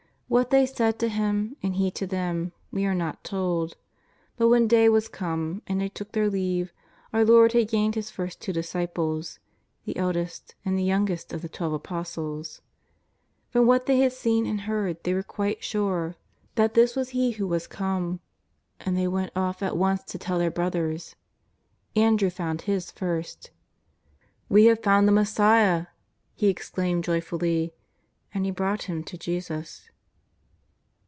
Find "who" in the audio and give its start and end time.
17.31-17.49